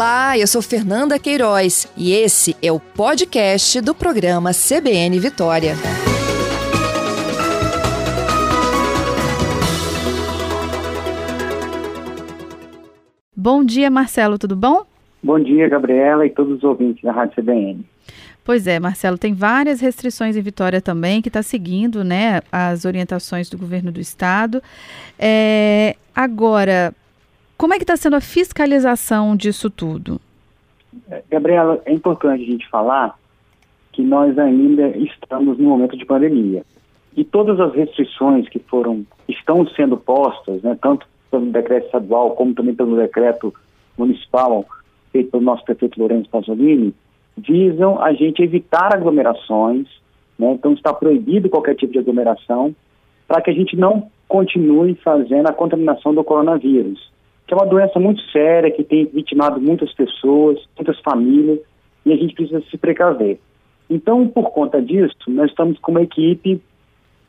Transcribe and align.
Olá, 0.00 0.38
eu 0.38 0.46
sou 0.46 0.62
Fernanda 0.62 1.18
Queiroz 1.18 1.86
e 1.94 2.14
esse 2.14 2.56
é 2.62 2.72
o 2.72 2.80
podcast 2.80 3.82
do 3.82 3.94
programa 3.94 4.50
CBN 4.50 5.20
Vitória. 5.20 5.74
Bom 13.36 13.62
dia, 13.62 13.90
Marcelo, 13.90 14.38
tudo 14.38 14.56
bom? 14.56 14.86
Bom 15.22 15.38
dia, 15.38 15.68
Gabriela 15.68 16.24
e 16.24 16.30
todos 16.30 16.56
os 16.56 16.64
ouvintes 16.64 17.02
da 17.02 17.12
Rádio 17.12 17.34
CBN. 17.34 17.84
Pois 18.42 18.66
é, 18.66 18.80
Marcelo, 18.80 19.18
tem 19.18 19.34
várias 19.34 19.82
restrições 19.82 20.34
em 20.34 20.40
Vitória 20.40 20.80
também, 20.80 21.20
que 21.20 21.28
está 21.28 21.42
seguindo 21.42 22.02
né, 22.02 22.40
as 22.50 22.86
orientações 22.86 23.50
do 23.50 23.58
governo 23.58 23.92
do 23.92 24.00
estado. 24.00 24.62
É, 25.18 25.94
agora, 26.14 26.94
como 27.60 27.74
é 27.74 27.76
que 27.76 27.82
está 27.82 27.94
sendo 27.94 28.16
a 28.16 28.22
fiscalização 28.22 29.36
disso 29.36 29.68
tudo? 29.68 30.18
É, 31.10 31.22
Gabriela, 31.30 31.78
é 31.84 31.92
importante 31.92 32.42
a 32.42 32.46
gente 32.46 32.66
falar 32.70 33.18
que 33.92 34.00
nós 34.00 34.38
ainda 34.38 34.88
estamos 34.96 35.58
no 35.58 35.68
momento 35.68 35.94
de 35.94 36.06
pandemia. 36.06 36.64
E 37.14 37.22
todas 37.22 37.60
as 37.60 37.74
restrições 37.74 38.48
que 38.48 38.58
foram, 38.60 39.04
estão 39.28 39.66
sendo 39.76 39.98
postas, 39.98 40.62
né, 40.62 40.74
tanto 40.80 41.06
pelo 41.30 41.52
decreto 41.52 41.84
estadual 41.84 42.30
como 42.30 42.54
também 42.54 42.74
pelo 42.74 42.96
decreto 42.96 43.52
municipal 43.98 44.64
feito 45.12 45.30
pelo 45.30 45.42
nosso 45.42 45.62
prefeito 45.62 46.00
Lourenço 46.00 46.30
Pasolini, 46.30 46.94
visam 47.36 48.02
a 48.02 48.14
gente 48.14 48.42
evitar 48.42 48.94
aglomerações, 48.94 49.86
né, 50.38 50.50
então 50.52 50.72
está 50.72 50.94
proibido 50.94 51.50
qualquer 51.50 51.74
tipo 51.76 51.92
de 51.92 51.98
aglomeração, 51.98 52.74
para 53.28 53.42
que 53.42 53.50
a 53.50 53.54
gente 53.54 53.76
não 53.76 54.10
continue 54.26 54.94
fazendo 54.94 55.46
a 55.46 55.52
contaminação 55.52 56.14
do 56.14 56.24
coronavírus 56.24 57.10
que 57.50 57.54
é 57.54 57.56
uma 57.56 57.66
doença 57.66 57.98
muito 57.98 58.22
séria, 58.30 58.70
que 58.70 58.84
tem 58.84 59.06
vitimado 59.06 59.60
muitas 59.60 59.92
pessoas, 59.92 60.56
muitas 60.76 61.00
famílias, 61.00 61.58
e 62.06 62.12
a 62.12 62.16
gente 62.16 62.32
precisa 62.32 62.62
se 62.70 62.78
precaver. 62.78 63.40
Então, 63.90 64.28
por 64.28 64.52
conta 64.52 64.80
disso, 64.80 65.16
nós 65.26 65.50
estamos 65.50 65.76
com 65.80 65.90
uma 65.90 66.02
equipe 66.02 66.62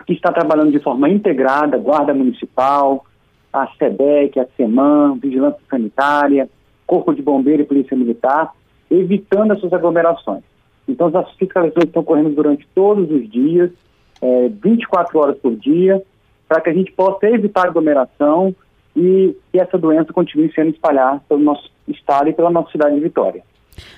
que 0.05 0.13
está 0.13 0.31
trabalhando 0.31 0.71
de 0.71 0.77
forma 0.77 1.09
integrada, 1.09 1.75
Guarda 1.75 2.13
Municipal, 2.13 3.03
a 3.51 3.65
SEDEC, 3.79 4.39
a 4.39 4.45
SEMAN, 4.55 5.17
Vigilância 5.17 5.59
Sanitária, 5.67 6.47
Corpo 6.85 7.15
de 7.15 7.23
Bombeiro 7.23 7.63
e 7.63 7.65
Polícia 7.65 7.97
Militar, 7.97 8.53
evitando 8.91 9.53
essas 9.53 9.73
aglomerações. 9.73 10.43
Então, 10.87 11.07
as 11.07 11.31
fiscalizações 11.31 11.87
estão 11.87 12.03
correndo 12.03 12.29
durante 12.29 12.67
todos 12.75 13.09
os 13.09 13.27
dias, 13.27 13.71
é, 14.21 14.49
24 14.49 15.17
horas 15.17 15.37
por 15.39 15.55
dia, 15.55 15.99
para 16.47 16.61
que 16.61 16.69
a 16.69 16.73
gente 16.73 16.91
possa 16.91 17.27
evitar 17.27 17.65
aglomeração 17.65 18.55
e 18.95 19.35
que 19.51 19.59
essa 19.59 19.77
doença 19.77 20.11
continue 20.13 20.51
sendo 20.53 20.69
espalhada 20.69 21.21
pelo 21.27 21.41
nosso 21.41 21.69
estado 21.87 22.29
e 22.29 22.33
pela 22.33 22.49
nossa 22.49 22.71
cidade 22.71 22.95
de 22.95 23.01
Vitória. 23.01 23.43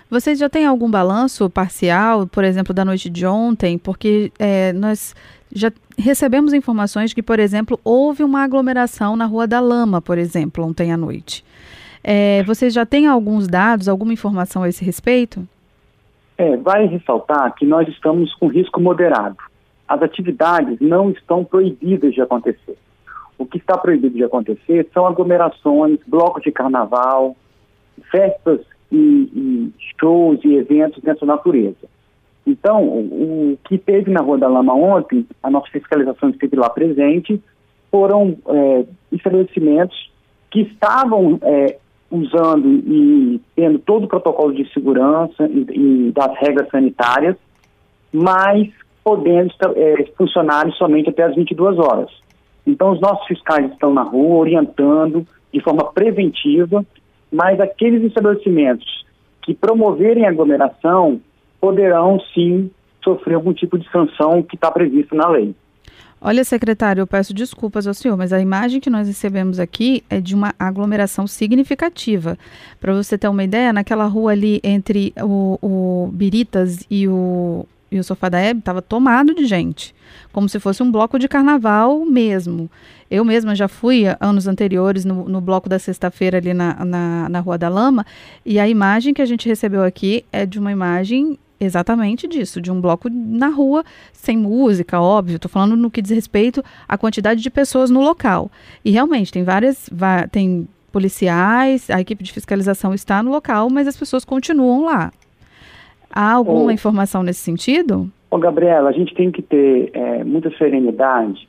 Vocês 0.10 0.38
já 0.38 0.50
têm 0.50 0.66
algum 0.66 0.90
balanço 0.90 1.50
parcial, 1.50 2.28
por 2.28 2.44
exemplo, 2.44 2.74
da 2.74 2.86
noite 2.86 3.10
de 3.10 3.26
ontem? 3.26 3.78
Porque 3.78 4.32
é, 4.38 4.72
nós 4.74 5.16
já 5.52 5.72
recebemos 5.98 6.54
informações 6.54 7.14
que, 7.14 7.24
por 7.24 7.40
exemplo, 7.40 7.80
houve 7.84 8.24
uma 8.24 8.44
aglomeração 8.44 9.16
na 9.16 9.26
Rua 9.26 9.48
da 9.48 9.60
Lama, 9.60 10.02
por 10.02 10.18
exemplo, 10.18 10.66
ontem 10.66 10.92
à 10.92 10.98
noite. 10.98 11.44
É, 12.04 12.44
vocês 12.44 12.74
já 12.74 12.86
têm 12.86 13.08
alguns 13.08 13.48
dados, 13.48 13.88
alguma 13.88 14.14
informação 14.14 14.64
a 14.64 14.70
esse 14.70 14.84
respeito? 14.84 15.48
É, 16.38 16.58
vai 16.58 16.86
ressaltar 16.86 17.54
que 17.56 17.66
nós 17.66 17.88
estamos 17.88 18.34
com 18.36 18.48
risco 18.48 18.82
moderado. 18.82 19.38
As 19.88 20.02
atividades 20.02 20.80
não 20.82 21.12
estão 21.12 21.46
proibidas 21.46 22.14
de 22.14 22.22
acontecer. 22.22 22.78
O 23.38 23.46
que 23.46 23.58
está 23.58 23.78
proibido 23.78 24.16
de 24.16 24.24
acontecer 24.24 24.88
são 24.94 25.06
aglomerações, 25.06 26.00
blocos 26.08 26.44
de 26.44 26.52
carnaval, 26.52 27.36
festas 28.12 28.62
e, 28.92 28.96
e 28.98 29.74
shows 30.00 30.40
e 30.44 30.56
eventos 30.56 31.02
dessa 31.04 31.26
natureza. 31.26 31.88
Então, 32.46 32.84
o, 32.84 33.54
o, 33.54 33.58
que 33.64 33.78
teve 33.78 34.12
na 34.12 34.22
Rua 34.22 34.38
da 34.38 34.48
Lama 34.48 34.74
ontem, 34.74 35.26
a 35.42 35.50
nossa 35.50 35.70
fiscalização 35.72 36.30
esteve 36.30 36.56
lá 36.56 36.70
presente, 36.70 37.42
foram 37.90 38.38
é, 38.48 38.86
estabelecimentos 39.12 40.12
que 40.52 40.62
estavam 40.62 41.40
é, 41.42 41.78
usando 42.12 42.68
e 42.68 43.42
tendo 43.56 43.80
todo 43.80 44.06
o 44.06 44.08
protocolo 44.08 44.54
de 44.54 44.72
segurança 44.74 45.48
e, 45.48 46.08
e 46.08 46.12
das 46.12 46.38
regras 46.38 46.70
sanitárias, 46.70 47.36
mas 48.12 48.70
podendo 49.04 49.52
é, 49.76 50.06
funcionar 50.18 50.70
somente 50.74 51.10
até 51.10 51.24
as 51.24 51.36
22 51.36 51.78
horas. 51.80 52.12
Então, 52.66 52.92
os 52.92 53.02
nossos 53.02 53.26
fiscais 53.28 53.72
estão 53.72 53.94
na 53.94 54.04
rua 54.04 54.38
orientando 54.38 55.26
de 55.54 55.62
forma 55.62 55.92
preventiva, 55.92 56.86
mas 57.32 57.60
aqueles 57.60 58.04
estabelecimentos 58.04 59.06
que 59.42 59.54
promoverem 59.54 60.26
aglomeração 60.26 61.20
poderão 61.60 62.20
sim 62.34 62.72
sofrer 63.04 63.36
algum 63.36 63.54
tipo 63.54 63.78
de 63.78 63.90
sanção 63.92 64.42
que 64.42 64.56
está 64.56 64.72
previsto 64.72 65.16
na 65.16 65.30
lei. 65.30 65.54
Olha, 66.26 66.46
secretário, 66.46 67.02
eu 67.02 67.08
peço 67.08 67.34
desculpas 67.34 67.86
ao 67.86 67.94
senhor, 67.94 68.16
mas 68.16 68.32
a 68.32 68.40
imagem 68.40 68.80
que 68.80 68.90
nós 68.90 69.08
recebemos 69.08 69.60
aqui 69.60 70.02
é 70.10 70.22
de 70.22 70.34
uma 70.34 70.54
aglomeração 70.58 71.28
significativa. 71.28 72.38
Para 72.80 72.94
você 72.94 73.18
ter 73.18 73.28
uma 73.28 73.44
ideia, 73.44 73.74
naquela 73.74 74.06
rua 74.06 74.32
ali 74.32 74.62
entre 74.64 75.14
o, 75.22 75.60
o 75.62 76.10
Biritas 76.14 76.88
e 76.90 77.10
o, 77.10 77.66
e 77.94 78.00
o 78.00 78.04
sofá 78.04 78.28
da 78.28 78.40
Hebe 78.40 78.60
estava 78.60 78.82
tomado 78.82 79.36
de 79.36 79.46
gente, 79.46 79.94
como 80.32 80.50
se 80.50 80.60
fosse 80.60 80.82
um 80.82 80.92
bloco 80.92 81.20
de 81.20 81.28
carnaval 81.28 82.04
mesmo. 82.06 82.70
Eu 83.10 83.24
mesma 83.24 83.54
já 83.54 83.68
fui 83.68 84.06
anos 84.20 84.48
anteriores 84.48 85.06
no, 85.06 85.30
no 85.30 85.40
bloco 85.40 85.70
da 85.70 85.78
sexta-feira 85.78 86.40
ali 86.40 86.54
na, 86.54 86.84
na, 86.84 87.30
na 87.30 87.40
Rua 87.40 87.58
da 87.58 87.70
Lama, 87.70 88.04
e 88.44 88.60
a 88.60 88.68
imagem 88.68 89.14
que 89.14 89.22
a 89.22 89.26
gente 89.26 89.48
recebeu 89.48 89.84
aqui 89.84 90.26
é 90.32 90.44
de 90.44 90.58
uma 90.58 90.72
imagem 90.72 91.38
exatamente 91.60 92.28
disso, 92.28 92.60
de 92.60 92.72
um 92.72 92.82
bloco 92.82 93.10
na 93.10 93.48
rua, 93.48 93.86
sem 94.12 94.36
música, 94.36 95.00
óbvio. 95.00 95.36
Estou 95.36 95.50
falando 95.50 95.78
no 95.78 95.92
que 95.92 96.02
diz 96.02 96.12
respeito 96.12 96.64
à 96.88 96.98
quantidade 96.98 97.42
de 97.42 97.50
pessoas 97.50 97.92
no 97.92 98.02
local. 98.02 98.52
E 98.84 98.90
realmente 98.90 99.32
tem 99.32 99.44
várias, 99.44 99.90
tem 100.32 100.68
policiais, 100.92 101.90
a 101.90 102.02
equipe 102.02 102.24
de 102.24 102.34
fiscalização 102.34 102.94
está 102.94 103.22
no 103.22 103.32
local, 103.32 103.70
mas 103.70 103.88
as 103.88 103.96
pessoas 103.96 104.26
continuam 104.26 104.84
lá. 104.86 105.12
Há 106.14 106.34
alguma 106.34 106.72
informação 106.72 107.24
nesse 107.24 107.40
sentido? 107.40 108.10
Ô, 108.30 108.38
Gabriela, 108.38 108.90
a 108.90 108.94
gente 108.94 109.14
tem 109.16 109.32
que 109.32 109.42
ter 109.42 109.90
é, 109.94 110.24
muita 110.24 110.56
serenidade 110.58 111.48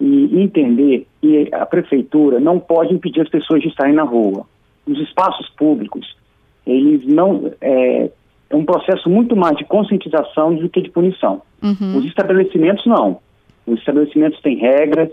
e 0.00 0.40
entender 0.42 1.06
que 1.20 1.48
a 1.52 1.66
prefeitura 1.66 2.40
não 2.40 2.58
pode 2.58 2.94
impedir 2.94 3.20
as 3.20 3.28
pessoas 3.28 3.60
de 3.60 3.68
estarem 3.68 3.94
na 3.94 4.02
rua. 4.02 4.46
Os 4.86 4.98
espaços 4.98 5.48
públicos, 5.50 6.16
eles 6.66 7.06
não. 7.06 7.52
É, 7.60 8.10
é 8.48 8.56
um 8.56 8.64
processo 8.64 9.08
muito 9.08 9.36
mais 9.36 9.56
de 9.56 9.64
conscientização 9.64 10.54
do 10.54 10.68
que 10.68 10.80
de 10.80 10.90
punição. 10.90 11.42
Uhum. 11.62 11.98
Os 11.98 12.04
estabelecimentos 12.06 12.84
não. 12.86 13.18
Os 13.66 13.78
estabelecimentos 13.78 14.40
têm 14.40 14.56
regras, 14.56 15.10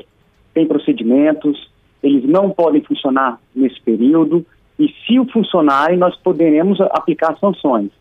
têm 0.53 0.65
procedimentos, 0.65 1.69
eles 2.01 2.23
não 2.23 2.49
podem 2.49 2.81
funcionar 2.81 3.39
nesse 3.55 3.79
período, 3.81 4.45
e 4.79 4.87
se 4.87 5.31
funcionarem, 5.31 5.97
nós 5.97 6.15
poderemos 6.17 6.79
aplicar 6.81 7.37
sanções. 7.39 7.91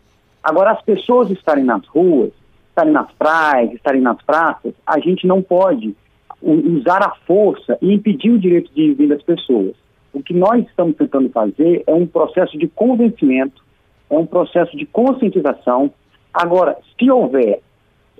Agora, 0.48 0.70
as 0.70 0.82
pessoas 0.82 1.28
estarem 1.28 1.64
nas 1.64 1.84
ruas, 1.88 2.30
estarem 2.68 2.92
nas 2.92 3.10
praias, 3.14 3.72
estarem 3.72 4.00
nas 4.00 4.22
praças, 4.22 4.72
a 4.86 5.00
gente 5.00 5.26
não 5.26 5.42
pode 5.42 5.92
usar 6.40 7.02
a 7.02 7.16
força 7.26 7.76
e 7.82 7.92
impedir 7.92 8.30
o 8.30 8.38
direito 8.38 8.72
de 8.72 8.94
vir 8.94 9.08
das 9.08 9.20
pessoas. 9.22 9.74
O 10.12 10.22
que 10.22 10.32
nós 10.32 10.64
estamos 10.64 10.94
tentando 10.94 11.28
fazer 11.30 11.82
é 11.84 11.92
um 11.92 12.06
processo 12.06 12.56
de 12.56 12.68
convencimento, 12.68 13.60
é 14.08 14.16
um 14.16 14.24
processo 14.24 14.76
de 14.76 14.86
conscientização. 14.86 15.90
Agora, 16.32 16.78
se 16.96 17.10
houver 17.10 17.60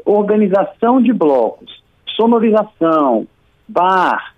organização 0.05 1.01
de 1.01 1.13
blocos, 1.13 1.81
sonorização, 2.17 3.29
bar, 3.69 4.35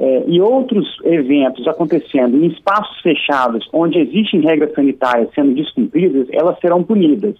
é, 0.00 0.24
e 0.26 0.40
outros 0.40 0.96
eventos 1.04 1.68
acontecendo 1.68 2.42
em 2.42 2.46
espaços 2.46 2.98
fechados, 3.02 3.68
onde 3.70 3.98
existem 3.98 4.40
regras 4.40 4.72
sanitárias 4.72 5.28
sendo 5.34 5.54
descumpridas, 5.54 6.26
elas 6.32 6.58
serão 6.58 6.82
punidas. 6.82 7.34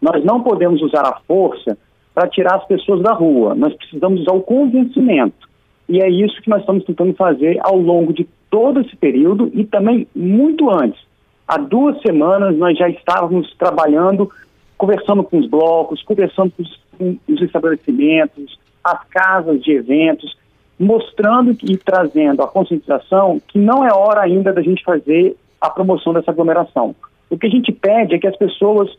Nós 0.00 0.24
não 0.24 0.40
podemos 0.40 0.80
usar 0.82 1.02
a 1.02 1.18
força 1.26 1.76
para 2.14 2.28
tirar 2.28 2.54
as 2.54 2.66
pessoas 2.66 3.02
da 3.02 3.12
rua, 3.12 3.56
nós 3.56 3.74
precisamos 3.74 4.20
usar 4.20 4.32
o 4.32 4.40
convencimento. 4.40 5.48
E 5.88 6.00
é 6.00 6.08
isso 6.08 6.40
que 6.40 6.48
nós 6.48 6.60
estamos 6.60 6.84
tentando 6.84 7.12
fazer 7.14 7.58
ao 7.60 7.76
longo 7.76 8.12
de 8.12 8.26
todo 8.48 8.80
esse 8.80 8.94
período 8.94 9.50
e 9.52 9.64
também 9.64 10.06
muito 10.14 10.70
antes. 10.70 11.00
Há 11.46 11.58
duas 11.58 12.00
semanas 12.02 12.56
nós 12.56 12.78
já 12.78 12.88
estávamos 12.88 13.52
trabalhando, 13.58 14.30
conversando 14.78 15.24
com 15.24 15.38
os 15.38 15.48
blocos, 15.48 16.02
conversando 16.04 16.52
com 16.56 16.62
os, 16.62 16.80
com 16.96 17.18
os 17.28 17.42
estabelecimentos, 17.42 18.58
as 18.84 19.04
casas 19.08 19.60
de 19.62 19.72
eventos, 19.72 20.36
mostrando 20.78 21.56
e 21.62 21.76
trazendo 21.76 22.42
a 22.42 22.48
conscientização 22.48 23.40
que 23.48 23.58
não 23.58 23.84
é 23.84 23.92
hora 23.92 24.20
ainda 24.20 24.52
da 24.52 24.62
gente 24.62 24.84
fazer 24.84 25.36
a 25.60 25.70
promoção 25.70 26.12
dessa 26.12 26.30
aglomeração. 26.30 26.94
O 27.30 27.38
que 27.38 27.46
a 27.46 27.50
gente 27.50 27.72
pede 27.72 28.14
é 28.14 28.18
que 28.18 28.26
as 28.26 28.36
pessoas 28.36 28.90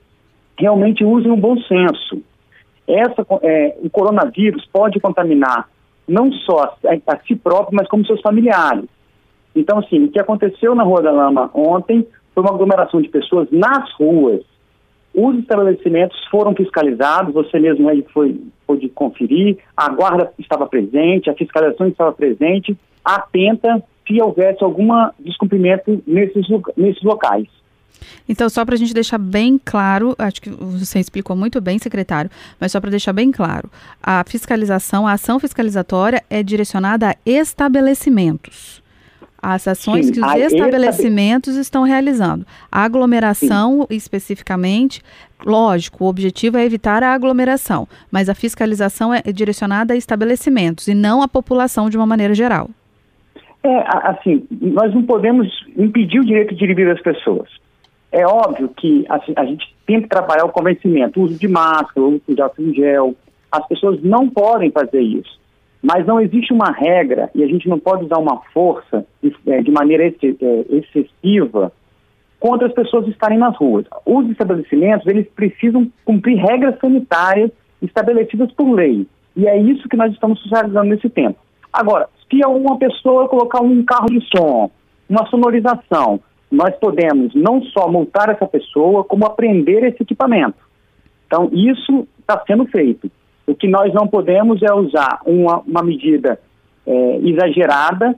realmente 0.57 1.03
usem 1.03 1.31
o 1.31 1.37
bom 1.37 1.55
senso. 1.61 2.21
Essa, 2.87 3.25
é, 3.43 3.77
o 3.83 3.89
coronavírus 3.89 4.65
pode 4.71 4.99
contaminar 4.99 5.69
não 6.07 6.31
só 6.31 6.75
a, 6.85 7.13
a, 7.13 7.19
si 7.19 7.35
próprio, 7.35 7.75
mas 7.75 7.87
como 7.87 8.05
seus 8.05 8.21
familiares. 8.21 8.85
Então, 9.55 9.79
assim, 9.79 10.05
o 10.05 10.11
que 10.11 10.19
aconteceu 10.19 10.73
na 10.73 10.83
Rua 10.83 11.01
da 11.01 11.11
Lama 11.11 11.49
ontem 11.53 12.07
foi 12.33 12.43
uma 12.43 12.53
aglomeração 12.53 13.01
de 13.01 13.09
pessoas 13.09 13.47
nas 13.51 13.91
ruas. 13.93 14.41
Os 15.19 15.35
estabelecimentos 15.39 16.15
foram 16.29 16.53
fiscalizados, 16.53 17.33
você 17.33 17.59
mesmo 17.59 17.89
aí 17.89 18.05
foi, 18.13 18.39
pôde 18.67 18.87
conferir, 18.89 19.57
a 19.75 19.89
guarda 19.89 20.31
estava 20.37 20.67
presente, 20.67 21.27
a 21.27 21.33
fiscalização 21.33 21.87
estava 21.87 22.11
presente, 22.11 22.77
atenta 23.03 23.83
se 24.05 24.21
houvesse 24.21 24.63
algum 24.63 24.89
descumprimento 25.17 26.03
nesses, 26.05 26.45
nesses 26.77 27.01
locais. 27.01 27.47
Então, 28.29 28.47
só 28.47 28.63
para 28.63 28.75
a 28.75 28.77
gente 28.77 28.93
deixar 28.93 29.17
bem 29.17 29.59
claro, 29.65 30.13
acho 30.19 30.39
que 30.39 30.51
você 30.51 30.99
explicou 30.99 31.35
muito 31.35 31.59
bem, 31.59 31.79
secretário, 31.79 32.29
mas 32.59 32.71
só 32.71 32.79
para 32.79 32.91
deixar 32.91 33.11
bem 33.11 33.31
claro, 33.31 33.71
a 34.03 34.23
fiscalização, 34.23 35.07
a 35.07 35.13
ação 35.13 35.39
fiscalizatória 35.39 36.23
é 36.29 36.43
direcionada 36.43 37.09
a 37.09 37.15
estabelecimentos. 37.25 38.83
As 39.41 39.67
ações 39.67 40.07
Sim, 40.07 40.13
que 40.13 40.19
os 40.19 40.53
estabelecimentos 40.53 41.55
estão 41.55 41.83
realizando. 41.83 42.45
A 42.71 42.83
aglomeração, 42.83 43.81
Sim. 43.81 43.95
especificamente, 43.95 45.01
lógico, 45.45 46.03
o 46.03 46.07
objetivo 46.07 46.57
é 46.57 46.65
evitar 46.65 47.03
a 47.03 47.13
aglomeração, 47.13 47.87
mas 48.11 48.29
a 48.29 48.35
fiscalização 48.35 49.13
é 49.13 49.21
direcionada 49.31 49.93
a 49.93 49.97
estabelecimentos 49.97 50.87
e 50.87 50.95
não 50.95 51.21
à 51.21 51.27
população 51.27 51.89
de 51.89 51.97
uma 51.97 52.05
maneira 52.05 52.33
geral. 52.33 52.69
É, 53.63 53.83
assim, 53.87 54.47
nós 54.61 54.93
não 54.93 55.03
podemos 55.03 55.47
impedir 55.75 56.19
o 56.19 56.25
direito 56.25 56.55
de 56.55 56.63
e 56.63 56.73
vir 56.73 56.87
das 56.87 57.01
pessoas. 57.01 57.49
É 58.11 58.25
óbvio 58.25 58.69
que 58.69 59.05
assim, 59.09 59.33
a 59.35 59.45
gente 59.45 59.75
tem 59.85 60.01
que 60.01 60.07
trabalhar 60.07 60.45
o 60.45 60.51
convencimento, 60.51 61.19
o 61.19 61.23
uso 61.23 61.37
de 61.37 61.47
máscara, 61.47 62.01
o 62.01 62.15
uso 62.15 62.21
de 62.29 62.41
álcool 62.41 62.61
em 62.61 62.73
gel. 62.73 63.15
As 63.51 63.67
pessoas 63.67 64.01
não 64.01 64.29
podem 64.29 64.71
fazer 64.71 65.01
isso. 65.01 65.37
Mas 65.81 66.05
não 66.05 66.19
existe 66.19 66.51
uma 66.53 66.71
regra 66.71 67.29
e 67.35 67.43
a 67.43 67.47
gente 67.47 67.69
não 67.69 67.79
pode 67.79 68.05
usar 68.05 68.17
uma 68.17 68.41
força 68.53 69.05
de, 69.21 69.33
é, 69.47 69.61
maneira 69.71 70.05
é, 70.05 70.11
excessiva 70.69 71.71
contra 72.39 72.67
as 72.67 72.73
pessoas 72.73 73.07
estarem 73.07 73.37
nas 73.37 73.55
ruas. 73.57 73.85
Os 74.05 74.29
estabelecimentos, 74.29 75.07
eles 75.07 75.27
precisam 75.35 75.91
cumprir 76.03 76.37
regras 76.37 76.77
sanitárias 76.79 77.51
estabelecidas 77.81 78.51
por 78.53 78.71
lei. 78.71 79.07
E 79.35 79.47
é 79.47 79.57
isso 79.57 79.87
que 79.87 79.97
nós 79.97 80.11
estamos 80.11 80.39
socializando 80.41 80.89
nesse 80.89 81.09
tempo. 81.09 81.37
Agora, 81.71 82.09
se 82.29 82.43
uma 82.45 82.77
pessoa 82.77 83.29
colocar 83.29 83.61
um 83.61 83.83
carro 83.83 84.07
de 84.07 84.19
som, 84.35 84.69
uma 85.09 85.25
sonorização, 85.27 86.19
nós 86.51 86.75
podemos 86.77 87.33
não 87.35 87.61
só 87.61 87.87
multar 87.87 88.29
essa 88.29 88.47
pessoa, 88.47 89.03
como 89.03 89.25
apreender 89.25 89.83
esse 89.83 90.01
equipamento. 90.01 90.57
Então, 91.25 91.49
isso 91.53 92.07
está 92.19 92.41
sendo 92.47 92.65
feito. 92.67 93.11
O 93.47 93.55
que 93.55 93.67
nós 93.67 93.93
não 93.93 94.07
podemos 94.07 94.61
é 94.61 94.73
usar 94.73 95.21
uma, 95.25 95.59
uma 95.59 95.81
medida 95.81 96.39
é, 96.85 97.17
exagerada 97.23 98.13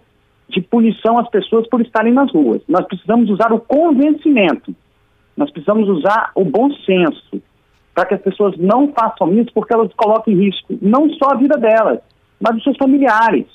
de 0.49 0.61
punição 0.61 1.19
às 1.19 1.29
pessoas 1.29 1.67
por 1.69 1.79
estarem 1.81 2.11
nas 2.11 2.31
ruas. 2.31 2.61
Nós 2.67 2.85
precisamos 2.85 3.29
usar 3.29 3.53
o 3.53 3.59
convencimento, 3.59 4.75
nós 5.37 5.51
precisamos 5.51 5.87
usar 5.87 6.31
o 6.35 6.43
bom 6.43 6.71
senso, 6.85 7.41
para 7.93 8.05
que 8.05 8.15
as 8.15 8.21
pessoas 8.21 8.57
não 8.57 8.91
façam 8.91 9.31
isso, 9.39 9.51
porque 9.53 9.73
elas 9.73 9.93
colocam 9.93 10.33
em 10.33 10.37
risco 10.37 10.77
não 10.81 11.09
só 11.11 11.31
a 11.31 11.37
vida 11.37 11.57
delas, 11.57 11.99
mas 12.39 12.57
os 12.57 12.63
seus 12.63 12.77
familiares. 12.77 13.45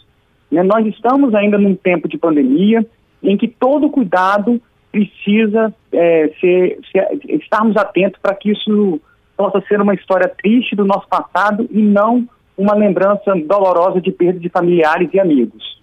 Né? 0.50 0.62
Nós 0.62 0.86
estamos 0.86 1.34
ainda 1.34 1.58
num 1.58 1.74
tempo 1.74 2.08
de 2.08 2.16
pandemia, 2.16 2.86
em 3.22 3.36
que 3.36 3.48
todo 3.48 3.90
cuidado 3.90 4.60
precisa 4.92 5.74
é, 5.90 6.30
ser, 6.40 6.78
ser, 6.92 7.18
estarmos 7.28 7.76
atentos 7.76 8.20
para 8.20 8.34
que 8.34 8.52
isso 8.52 9.00
possa 9.36 9.60
ser 9.68 9.80
uma 9.80 9.94
história 9.94 10.28
triste 10.28 10.74
do 10.76 10.84
nosso 10.84 11.08
passado 11.08 11.66
e 11.70 11.82
não 11.82 12.28
uma 12.56 12.74
lembrança 12.74 13.34
dolorosa 13.46 14.00
de 14.00 14.12
perda 14.12 14.38
de 14.38 14.48
familiares 14.48 15.10
e 15.12 15.20
amigos. 15.20 15.74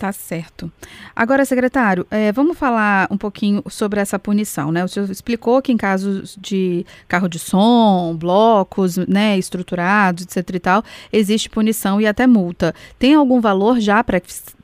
Tá 0.00 0.12
certo. 0.12 0.72
Agora, 1.14 1.44
secretário, 1.44 2.06
é, 2.10 2.32
vamos 2.32 2.58
falar 2.58 3.06
um 3.10 3.18
pouquinho 3.18 3.62
sobre 3.68 4.00
essa 4.00 4.18
punição, 4.18 4.72
né? 4.72 4.82
O 4.82 4.88
senhor 4.88 5.10
explicou 5.10 5.60
que 5.60 5.72
em 5.72 5.76
casos 5.76 6.38
de 6.40 6.86
carro 7.06 7.28
de 7.28 7.38
som, 7.38 8.16
blocos, 8.16 8.96
né, 8.96 9.36
estruturados, 9.36 10.24
etc 10.24 10.56
e 10.56 10.58
tal, 10.58 10.82
existe 11.12 11.50
punição 11.50 12.00
e 12.00 12.06
até 12.06 12.26
multa. 12.26 12.74
Tem 12.98 13.14
algum 13.14 13.42
valor 13.42 13.78
já 13.78 14.02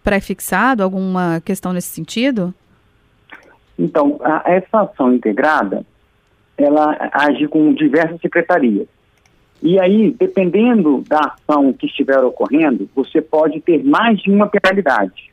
pré-fixado, 0.02 0.82
alguma 0.82 1.43
questão 1.44 1.70
nesse 1.70 1.88
sentido? 1.88 2.55
Então, 3.79 4.19
a, 4.25 4.43
essa 4.47 4.81
ação 4.85 5.12
integrada, 5.12 5.85
ela 6.56 6.97
age 7.12 7.47
com 7.49 7.73
diversas 7.73 8.20
secretarias. 8.20 8.87
E 9.62 9.81
aí, 9.81 10.11
dependendo 10.11 11.03
da 11.08 11.35
ação 11.35 11.73
que 11.73 11.87
estiver 11.87 12.23
ocorrendo, 12.23 12.88
você 12.94 13.20
pode 13.20 13.61
ter 13.61 13.82
mais 13.82 14.19
de 14.20 14.31
uma 14.31 14.47
penalidade. 14.47 15.32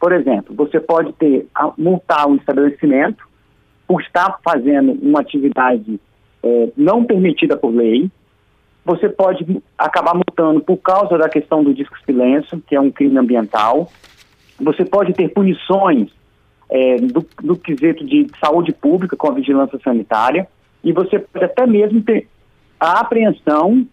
Por 0.00 0.12
exemplo, 0.12 0.54
você 0.54 0.80
pode 0.80 1.12
ter 1.12 1.46
multar 1.76 2.28
o 2.28 2.36
estabelecimento 2.36 3.24
por 3.86 4.00
estar 4.00 4.38
fazendo 4.42 4.92
uma 5.02 5.20
atividade 5.20 6.00
é, 6.42 6.68
não 6.76 7.04
permitida 7.04 7.56
por 7.56 7.74
lei. 7.74 8.10
Você 8.84 9.08
pode 9.08 9.62
acabar 9.78 10.14
multando 10.14 10.60
por 10.60 10.78
causa 10.78 11.16
da 11.16 11.28
questão 11.28 11.62
do 11.62 11.72
disco 11.72 11.94
silêncio, 12.04 12.60
que 12.66 12.74
é 12.74 12.80
um 12.80 12.90
crime 12.90 13.18
ambiental. 13.18 13.92
Você 14.58 14.84
pode 14.84 15.12
ter 15.12 15.28
punições 15.28 16.10
é, 16.72 16.96
do, 16.96 17.26
do 17.42 17.54
quesito 17.54 18.02
de 18.02 18.26
saúde 18.42 18.72
pública 18.72 19.14
com 19.14 19.28
a 19.28 19.34
vigilância 19.34 19.78
sanitária. 19.84 20.48
E 20.82 20.90
você 20.90 21.18
pode 21.18 21.44
até 21.44 21.66
mesmo 21.66 22.00
ter 22.02 22.26
a 22.80 23.00
apreensão, 23.00 23.86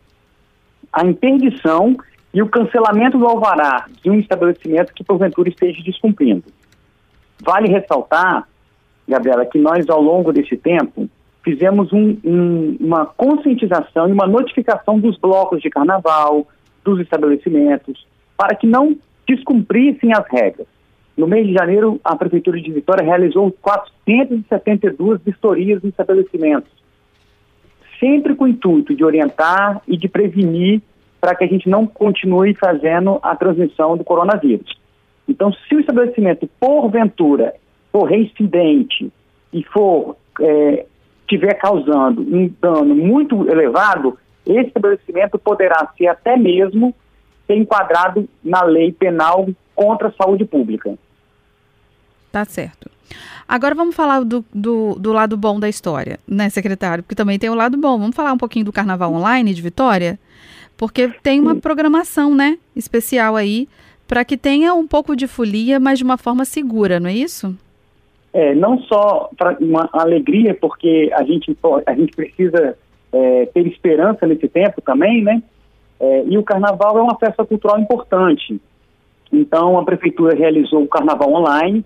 a 0.92 1.06
interdição 1.06 1.98
e 2.34 2.42
o 2.42 2.48
cancelamento 2.48 3.18
do 3.18 3.28
alvará 3.28 3.86
de 4.02 4.10
um 4.10 4.16
estabelecimento 4.16 4.94
que 4.94 5.04
porventura 5.04 5.50
esteja 5.50 5.84
descumprindo. 5.84 6.46
Vale 7.42 7.68
ressaltar, 7.68 8.48
Gabriela, 9.06 9.46
que 9.46 9.60
nós 9.60 9.90
ao 9.90 10.02
longo 10.02 10.32
desse 10.32 10.56
tempo 10.56 11.10
fizemos 11.44 11.92
um, 11.92 12.18
um, 12.24 12.78
uma 12.80 13.06
conscientização 13.06 14.08
e 14.08 14.12
uma 14.14 14.28
notificação 14.28 15.00
dos 15.00 15.18
blocos 15.18 15.62
de 15.62 15.70
carnaval, 15.70 16.48
dos 16.84 17.00
estabelecimentos, 17.02 18.08
para 18.38 18.56
que 18.56 18.66
não 18.66 18.96
descumprissem 19.28 20.14
as 20.14 20.26
regras. 20.30 20.68
No 21.20 21.28
mês 21.28 21.46
de 21.46 21.54
janeiro, 21.54 22.00
a 22.04 22.16
Prefeitura 22.16 22.60
de 22.60 22.72
Vitória 22.72 23.04
realizou 23.04 23.52
472 23.62 25.22
vistorias 25.22 25.84
em 25.84 25.90
estabelecimentos 25.90 26.80
sempre 28.00 28.36
com 28.36 28.46
o 28.46 28.48
intuito 28.48 28.96
de 28.96 29.04
orientar 29.04 29.82
e 29.88 29.98
de 29.98 30.08
prevenir 30.08 30.82
para 31.20 31.36
que 31.36 31.44
a 31.44 31.48
gente 31.48 31.68
não 31.68 31.86
continue 31.86 32.56
fazendo 32.56 33.20
a 33.22 33.36
transmissão 33.36 33.98
do 33.98 34.04
coronavírus. 34.04 34.80
Então, 35.28 35.52
se 35.52 35.76
o 35.76 35.80
estabelecimento, 35.80 36.50
porventura, 36.60 37.54
for 37.92 38.06
reincidente 38.06 39.12
e 39.52 39.64
for 39.64 40.16
é, 40.40 40.86
tiver 41.28 41.54
causando 41.56 42.22
um 42.22 42.50
dano 42.62 42.96
muito 42.96 43.50
elevado, 43.50 44.18
esse 44.46 44.68
estabelecimento 44.68 45.38
poderá 45.38 45.92
ser 45.98 46.08
até 46.08 46.38
mesmo 46.38 46.96
enquadrado 47.50 48.30
na 48.44 48.64
lei 48.64 48.92
penal 48.92 49.48
contra 49.76 50.08
a 50.08 50.14
saúde 50.14 50.46
pública. 50.46 50.98
Tá 52.32 52.46
certo. 52.46 52.90
Agora 53.48 53.74
vamos 53.74 53.96
falar 53.96 54.24
do, 54.24 54.46
do, 54.54 54.96
do, 54.96 55.12
lado 55.12 55.36
bom 55.36 55.60
da 55.60 55.68
história, 55.68 56.20
né, 56.28 56.50
secretário? 56.50 57.04
Porque 57.04 57.16
também 57.16 57.40
tem 57.40 57.50
o 57.50 57.56
lado 57.56 57.78
bom. 57.78 57.98
Vamos 57.98 58.16
falar 58.16 58.32
um 58.32 58.38
pouquinho 58.38 58.66
do 58.66 58.72
Carnaval 58.72 59.12
Online 59.12 59.54
de 59.54 59.62
Vitória? 59.62 60.20
Porque 60.78 61.10
tem 61.24 61.40
uma 61.40 61.56
programação, 61.56 62.36
né, 62.36 62.58
especial 62.76 63.36
aí, 63.36 63.68
para 64.08 64.24
que 64.24 64.38
tenha 64.38 64.74
um 64.74 64.88
pouco 64.88 65.16
de 65.16 65.28
folia, 65.28 65.80
mas 65.80 65.98
de 65.98 66.04
uma 66.04 66.18
forma 66.18 66.46
segura, 66.46 67.00
não 67.00 67.10
é 67.10 67.14
isso? 67.14 67.56
É, 68.32 68.54
não 68.54 68.80
só 68.84 69.30
para 69.36 69.58
uma 69.60 69.90
alegria, 69.92 70.54
porque 70.54 71.10
a 71.14 71.24
gente, 71.24 71.58
a 71.86 71.94
gente 71.96 72.16
precisa 72.16 72.78
é, 73.12 73.46
ter 73.48 73.66
esperança 73.68 74.28
nesse 74.28 74.48
tempo 74.48 74.82
também, 74.82 75.24
né? 75.24 75.42
É, 76.00 76.24
e 76.26 76.38
o 76.38 76.44
Carnaval 76.44 76.98
é 76.98 77.02
uma 77.02 77.18
festa 77.18 77.44
cultural 77.44 77.80
importante. 77.80 78.60
Então, 79.32 79.78
a 79.78 79.84
Prefeitura 79.84 80.36
realizou 80.36 80.84
o 80.84 80.88
Carnaval 80.88 81.34
Online, 81.34 81.84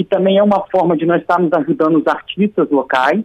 que 0.00 0.04
também 0.04 0.38
é 0.38 0.42
uma 0.42 0.64
forma 0.72 0.96
de 0.96 1.04
nós 1.04 1.20
estarmos 1.20 1.52
ajudando 1.52 1.98
os 1.98 2.06
artistas 2.06 2.70
locais, 2.70 3.22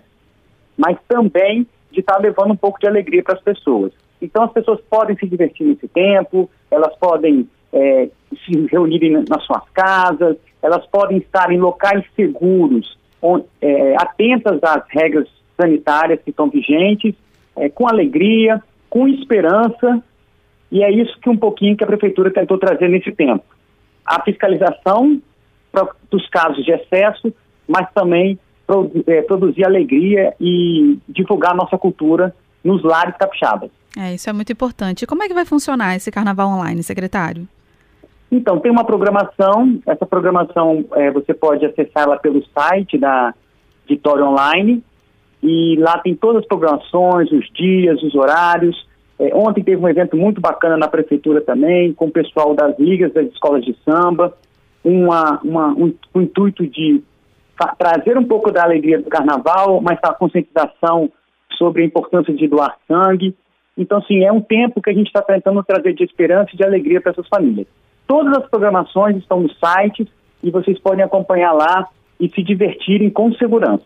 mas 0.77 0.97
também 1.07 1.65
de 1.89 2.01
estar 2.01 2.17
levando 2.17 2.51
um 2.51 2.57
pouco 2.57 2.77
de 2.77 2.85
alegria 2.85 3.23
para 3.23 3.35
as 3.35 3.41
pessoas. 3.41 3.93
Então 4.21 4.43
as 4.43 4.51
pessoas 4.51 4.81
podem 4.89 5.15
se 5.15 5.25
divertir 5.25 5.65
nesse 5.65 5.87
tempo, 5.87 6.49
elas 6.69 6.93
podem 6.97 7.47
é, 7.71 8.09
se 8.45 8.67
reunirem 8.69 9.23
nas 9.29 9.41
suas 9.45 9.63
casas, 9.69 10.35
elas 10.61 10.85
podem 10.87 11.19
estar 11.19 11.49
em 11.49 11.57
locais 11.57 12.03
seguros, 12.13 12.99
onde, 13.21 13.45
é, 13.61 13.95
atentas 13.97 14.61
às 14.61 14.83
regras 14.89 15.29
sanitárias 15.55 16.19
que 16.23 16.31
estão 16.31 16.49
vigentes, 16.49 17.15
é, 17.55 17.69
com 17.69 17.87
alegria, 17.87 18.61
com 18.89 19.07
esperança, 19.07 20.03
e 20.69 20.83
é 20.83 20.91
isso 20.91 21.17
que 21.21 21.29
um 21.29 21.37
pouquinho 21.37 21.77
que 21.77 21.85
a 21.85 21.87
prefeitura 21.87 22.29
tentou 22.31 22.57
trazer 22.57 22.89
nesse 22.89 23.13
tempo. 23.13 23.45
A 24.05 24.21
fiscalização 24.23 25.21
dos 26.09 26.27
casos 26.29 26.63
de 26.63 26.71
excesso, 26.71 27.33
mas 27.67 27.87
também 27.93 28.39
é, 29.07 29.21
produzir 29.23 29.65
alegria 29.65 30.33
e 30.39 30.97
divulgar 31.09 31.51
a 31.51 31.55
nossa 31.55 31.77
cultura 31.77 32.35
nos 32.63 32.83
lares 32.83 33.15
capixabas. 33.17 33.69
É, 33.97 34.13
isso 34.13 34.29
é 34.29 34.33
muito 34.33 34.51
importante. 34.51 35.03
E 35.03 35.07
como 35.07 35.23
é 35.23 35.27
que 35.27 35.33
vai 35.33 35.45
funcionar 35.45 35.95
esse 35.95 36.11
carnaval 36.11 36.49
online, 36.49 36.83
secretário? 36.83 37.47
Então, 38.31 38.59
tem 38.59 38.71
uma 38.71 38.83
programação, 38.83 39.79
essa 39.85 40.05
programação 40.05 40.83
é, 40.93 41.11
você 41.11 41.33
pode 41.33 41.65
acessar 41.65 42.03
ela 42.03 42.17
pelo 42.17 42.43
site 42.53 42.97
da, 42.97 43.33
Vitória 43.87 44.25
Online, 44.25 44.83
e 45.41 45.75
lá 45.77 45.99
tem 45.99 46.15
todas 46.15 46.41
as 46.41 46.47
programações, 46.47 47.31
os 47.31 47.47
dias, 47.53 48.01
os 48.01 48.15
horários. 48.15 48.87
É, 49.19 49.33
ontem 49.35 49.63
teve 49.63 49.81
um 49.81 49.87
evento 49.87 50.17
muito 50.17 50.41
bacana 50.41 50.75
na 50.75 50.87
prefeitura 50.87 51.39
também, 51.41 51.93
com 51.93 52.05
o 52.05 52.11
pessoal 52.11 52.55
das 52.55 52.77
ligas 52.79 53.13
das 53.13 53.27
escolas 53.27 53.63
de 53.63 53.75
samba, 53.85 54.33
uma, 54.85 55.39
uma 55.43 55.67
um, 55.69 55.93
um, 56.13 56.21
intuito 56.21 56.67
de 56.67 57.01
trazer 57.77 58.17
um 58.17 58.23
pouco 58.23 58.51
da 58.51 58.63
alegria 58.63 59.01
do 59.01 59.09
carnaval, 59.09 59.81
mas 59.81 59.97
a 60.03 60.13
conscientização 60.13 61.09
sobre 61.57 61.81
a 61.81 61.85
importância 61.85 62.33
de 62.33 62.47
doar 62.47 62.77
sangue. 62.87 63.35
Então, 63.75 64.01
sim, 64.03 64.23
é 64.23 64.31
um 64.31 64.41
tempo 64.41 64.81
que 64.81 64.91
a 64.91 64.93
gente 64.93 65.07
está 65.07 65.21
tentando 65.21 65.61
trazer 65.63 65.93
de 65.93 66.03
esperança 66.03 66.51
e 66.53 66.57
de 66.57 66.63
alegria 66.63 67.01
para 67.01 67.11
essas 67.11 67.27
famílias. 67.27 67.67
Todas 68.07 68.37
as 68.37 68.49
programações 68.49 69.17
estão 69.17 69.41
no 69.41 69.51
site 69.55 70.07
e 70.43 70.51
vocês 70.51 70.77
podem 70.79 71.03
acompanhar 71.03 71.51
lá 71.51 71.87
e 72.19 72.29
se 72.29 72.43
divertirem 72.43 73.09
com 73.09 73.33
segurança. 73.33 73.85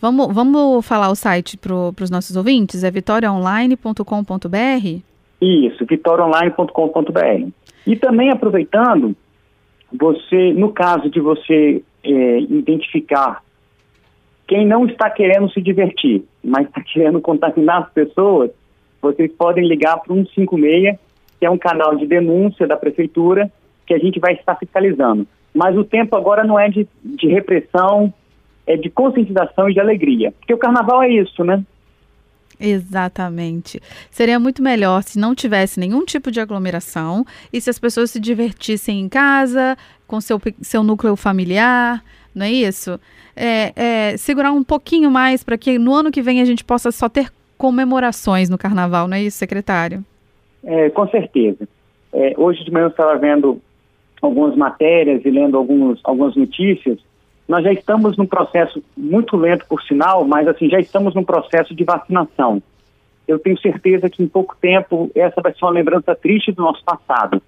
Vamos, 0.00 0.34
vamos 0.34 0.86
falar 0.86 1.10
o 1.10 1.14
site 1.14 1.56
para 1.56 2.02
os 2.02 2.10
nossos 2.10 2.36
ouvintes? 2.36 2.84
É 2.84 2.90
vitoriaonline.com.br? 2.90 5.00
Isso, 5.40 5.86
vitoriaonline.com.br. 5.86 7.48
E 7.86 7.96
também 7.96 8.30
aproveitando, 8.30 9.16
você, 9.92 10.52
no 10.52 10.72
caso 10.72 11.10
de 11.10 11.20
você 11.20 11.82
é, 12.02 12.38
identificar 12.40 13.42
quem 14.46 14.66
não 14.66 14.86
está 14.86 15.08
querendo 15.08 15.48
se 15.50 15.60
divertir, 15.60 16.24
mas 16.42 16.66
está 16.66 16.80
querendo 16.92 17.20
contaminar 17.20 17.82
as 17.82 17.92
pessoas, 17.92 18.50
vocês 19.00 19.32
podem 19.32 19.66
ligar 19.66 19.98
para 19.98 20.12
o 20.12 20.16
156, 20.16 20.98
que 21.38 21.46
é 21.46 21.50
um 21.50 21.56
canal 21.56 21.96
de 21.96 22.06
denúncia 22.06 22.66
da 22.66 22.76
prefeitura, 22.76 23.50
que 23.86 23.94
a 23.94 23.98
gente 23.98 24.20
vai 24.20 24.34
estar 24.34 24.56
fiscalizando. 24.56 25.26
Mas 25.54 25.76
o 25.76 25.84
tempo 25.84 26.14
agora 26.16 26.44
não 26.44 26.58
é 26.58 26.68
de, 26.68 26.86
de 27.02 27.26
repressão, 27.28 28.12
é, 28.66 28.76
de 28.76 28.90
conscientização 28.90 29.68
e 29.68 29.74
de 29.74 29.80
alegria. 29.80 30.32
Porque 30.32 30.54
o 30.54 30.58
carnaval 30.58 31.02
é 31.02 31.08
isso, 31.08 31.42
né? 31.44 31.64
Exatamente. 32.60 33.80
Seria 34.10 34.38
muito 34.38 34.62
melhor 34.62 35.02
se 35.02 35.18
não 35.18 35.34
tivesse 35.34 35.80
nenhum 35.80 36.04
tipo 36.04 36.30
de 36.30 36.40
aglomeração 36.40 37.24
e 37.50 37.60
se 37.60 37.70
as 37.70 37.78
pessoas 37.78 38.10
se 38.10 38.20
divertissem 38.20 39.00
em 39.00 39.08
casa, 39.08 39.76
com 40.06 40.20
seu, 40.20 40.38
seu 40.60 40.82
núcleo 40.82 41.16
familiar, 41.16 42.04
não 42.34 42.44
é 42.44 42.50
isso? 42.50 43.00
É, 43.34 43.72
é, 43.74 44.16
segurar 44.18 44.52
um 44.52 44.62
pouquinho 44.62 45.10
mais 45.10 45.42
para 45.42 45.56
que 45.56 45.78
no 45.78 45.94
ano 45.94 46.10
que 46.10 46.20
vem 46.20 46.40
a 46.40 46.44
gente 46.44 46.62
possa 46.62 46.92
só 46.92 47.08
ter 47.08 47.32
comemorações 47.56 48.50
no 48.50 48.58
carnaval, 48.58 49.08
não 49.08 49.16
é 49.16 49.22
isso, 49.22 49.38
secretário? 49.38 50.04
É, 50.62 50.90
com 50.90 51.08
certeza. 51.08 51.66
É, 52.12 52.34
hoje 52.36 52.64
de 52.64 52.70
manhã 52.70 52.84
eu 52.84 52.90
estava 52.90 53.16
vendo 53.16 53.60
algumas 54.20 54.54
matérias 54.56 55.24
e 55.24 55.30
lendo 55.30 55.56
alguns, 55.56 55.98
algumas 56.04 56.36
notícias 56.36 56.98
nós 57.50 57.64
já 57.64 57.72
estamos 57.72 58.16
num 58.16 58.26
processo 58.26 58.80
muito 58.96 59.36
lento, 59.36 59.66
por 59.66 59.82
sinal, 59.82 60.24
mas 60.24 60.46
assim, 60.46 60.70
já 60.70 60.78
estamos 60.78 61.16
num 61.16 61.24
processo 61.24 61.74
de 61.74 61.82
vacinação. 61.82 62.62
Eu 63.26 63.40
tenho 63.40 63.58
certeza 63.58 64.08
que 64.08 64.22
em 64.22 64.28
pouco 64.28 64.56
tempo 64.60 65.10
essa 65.16 65.42
vai 65.42 65.52
ser 65.52 65.64
uma 65.64 65.72
lembrança 65.72 66.14
triste 66.14 66.52
do 66.52 66.62
nosso 66.62 66.84
passado. 66.84 67.42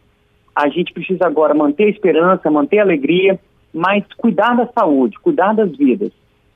A 0.56 0.68
gente 0.68 0.92
precisa 0.92 1.24
agora 1.24 1.54
manter 1.54 1.84
a 1.84 1.90
esperança, 1.90 2.50
manter 2.50 2.80
a 2.80 2.82
alegria, 2.82 3.38
mas 3.72 4.02
cuidar 4.16 4.56
da 4.56 4.66
saúde, 4.76 5.20
cuidar 5.20 5.54
das 5.54 5.70
vidas. 5.76 6.10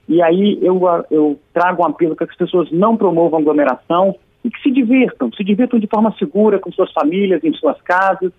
E 0.08 0.20
aí 0.20 0.58
eu, 0.60 0.80
eu 1.08 1.38
trago 1.54 1.84
um 1.84 1.86
apelo 1.86 2.16
para 2.16 2.26
que 2.26 2.32
as 2.32 2.38
pessoas 2.38 2.68
não 2.72 2.96
promovam 2.96 3.38
aglomeração 3.38 4.16
e 4.44 4.50
que 4.50 4.60
se 4.60 4.72
divirtam, 4.72 5.30
se 5.32 5.44
divirtam 5.44 5.78
de 5.78 5.86
forma 5.86 6.12
segura 6.18 6.58
com 6.58 6.72
suas 6.72 6.90
famílias, 6.92 7.44
em 7.44 7.52
suas 7.52 7.80
casas, 7.82 8.32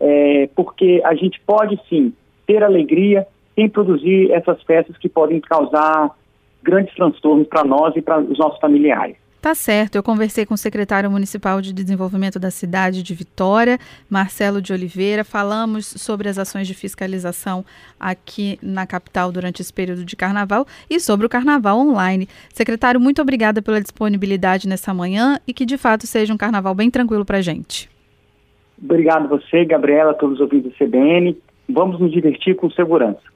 é, 0.00 0.48
porque 0.56 1.00
a 1.04 1.14
gente 1.14 1.40
pode 1.46 1.80
sim 1.88 2.12
ter 2.44 2.64
alegria, 2.64 3.24
sem 3.58 3.68
produzir 3.68 4.30
essas 4.30 4.62
festas 4.62 4.96
que 4.98 5.08
podem 5.08 5.40
causar 5.40 6.16
grandes 6.62 6.94
transtornos 6.94 7.48
para 7.48 7.64
nós 7.64 7.96
e 7.96 8.00
para 8.00 8.20
os 8.20 8.38
nossos 8.38 8.60
familiares. 8.60 9.16
Tá 9.40 9.52
certo, 9.54 9.96
eu 9.96 10.02
conversei 10.02 10.46
com 10.46 10.54
o 10.54 10.58
secretário 10.58 11.10
municipal 11.10 11.60
de 11.60 11.72
desenvolvimento 11.72 12.38
da 12.38 12.50
cidade 12.50 13.02
de 13.02 13.14
Vitória, 13.14 13.78
Marcelo 14.08 14.60
de 14.62 14.72
Oliveira, 14.72 15.24
falamos 15.24 15.86
sobre 15.86 16.28
as 16.28 16.38
ações 16.38 16.66
de 16.66 16.74
fiscalização 16.74 17.64
aqui 17.98 18.58
na 18.62 18.86
capital 18.86 19.32
durante 19.32 19.62
esse 19.62 19.72
período 19.72 20.04
de 20.04 20.16
carnaval 20.16 20.66
e 20.88 21.00
sobre 21.00 21.26
o 21.26 21.28
carnaval 21.28 21.78
online. 21.78 22.28
Secretário, 22.52 23.00
muito 23.00 23.22
obrigada 23.22 23.62
pela 23.62 23.80
disponibilidade 23.80 24.68
nessa 24.68 24.94
manhã 24.94 25.38
e 25.46 25.52
que 25.52 25.64
de 25.64 25.76
fato 25.76 26.06
seja 26.06 26.34
um 26.34 26.38
carnaval 26.38 26.74
bem 26.74 26.90
tranquilo 26.90 27.24
para 27.24 27.38
a 27.38 27.42
gente. 27.42 27.88
Obrigado 28.80 29.28
você, 29.28 29.64
Gabriela, 29.64 30.14
todos 30.14 30.36
os 30.36 30.40
ouvintes 30.40 30.72
do 30.72 30.76
CBN. 30.76 31.36
Vamos 31.68 32.00
nos 32.00 32.10
divertir 32.10 32.56
com 32.56 32.70
segurança. 32.70 33.28